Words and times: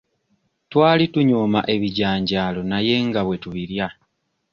Twali 0.71 1.05
tunyooma 1.13 1.59
ebijanjaalo 1.73 2.61
naye 2.71 2.95
nga 3.07 3.21
bwe 3.25 3.35
tubirya. 3.43 3.87